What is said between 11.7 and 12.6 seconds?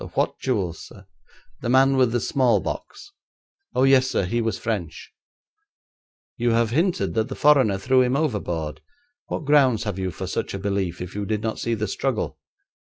the struggle?'